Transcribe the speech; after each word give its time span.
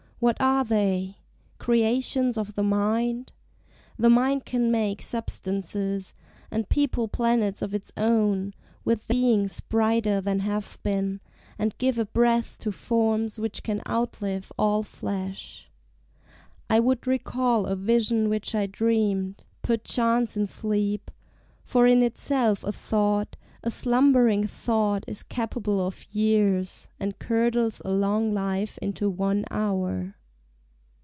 What 0.21 0.39
are 0.39 0.63
they? 0.63 1.17
Creations 1.57 2.37
of 2.37 2.53
the 2.53 2.61
mind? 2.61 3.33
The 3.97 4.07
mind 4.07 4.45
can 4.45 4.69
make 4.69 5.01
Substances, 5.01 6.13
and 6.51 6.69
people 6.69 7.07
planets 7.07 7.63
of 7.63 7.73
its 7.73 7.91
own 7.97 8.53
With 8.85 9.07
beings 9.07 9.61
brighter 9.61 10.21
than 10.21 10.41
have 10.41 10.77
been, 10.83 11.21
and 11.57 11.75
give 11.79 11.97
A 11.97 12.05
breath 12.05 12.59
to 12.59 12.71
forms 12.71 13.39
which 13.39 13.63
can 13.63 13.81
outlive 13.89 14.51
all 14.59 14.83
flesh. 14.83 15.71
I 16.69 16.79
would 16.79 17.07
recall 17.07 17.65
a 17.65 17.75
vision 17.75 18.29
which 18.29 18.53
I 18.53 18.67
dreamed 18.67 19.43
Perchance 19.63 20.37
in 20.37 20.45
sleep, 20.45 21.09
for 21.63 21.87
in 21.87 22.03
itself 22.03 22.63
a 22.63 22.71
thought, 22.71 23.37
A 23.63 23.69
slumbering 23.69 24.47
thought, 24.47 25.03
is 25.07 25.21
capable 25.21 25.85
of 25.85 26.11
years, 26.15 26.87
And 26.99 27.19
curdles 27.19 27.79
a 27.85 27.91
long 27.91 28.33
life 28.33 28.79
into 28.79 29.07
one 29.07 29.45
hour. 29.51 30.15